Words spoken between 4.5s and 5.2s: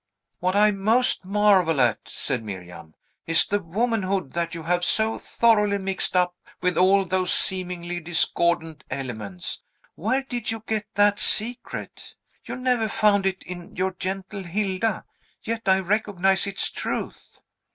you have so